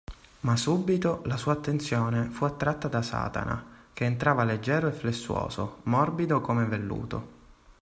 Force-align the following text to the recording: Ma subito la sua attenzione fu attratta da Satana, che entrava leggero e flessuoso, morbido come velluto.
Ma 0.39 0.55
subito 0.57 1.21
la 1.25 1.37
sua 1.37 1.53
attenzione 1.53 2.23
fu 2.31 2.45
attratta 2.45 2.87
da 2.87 3.03
Satana, 3.03 3.63
che 3.93 4.03
entrava 4.05 4.43
leggero 4.43 4.87
e 4.87 4.93
flessuoso, 4.93 5.81
morbido 5.83 6.41
come 6.41 6.65
velluto. 6.65 7.27